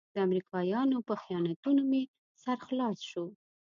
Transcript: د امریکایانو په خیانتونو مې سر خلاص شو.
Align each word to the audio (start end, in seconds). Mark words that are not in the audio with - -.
د 0.13 0.15
امریکایانو 0.27 0.97
په 1.07 1.13
خیانتونو 1.23 1.81
مې 1.89 2.01
سر 2.43 2.57
خلاص 2.67 2.97
شو. 3.09 3.25